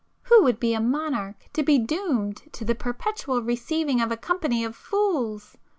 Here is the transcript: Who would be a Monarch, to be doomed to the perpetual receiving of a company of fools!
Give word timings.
Who 0.23 0.41
would 0.41 0.59
be 0.59 0.73
a 0.73 0.79
Monarch, 0.81 1.45
to 1.53 1.61
be 1.61 1.77
doomed 1.77 2.41
to 2.53 2.65
the 2.65 2.73
perpetual 2.73 3.43
receiving 3.43 4.01
of 4.01 4.11
a 4.11 4.17
company 4.17 4.63
of 4.63 4.75
fools! 4.75 5.57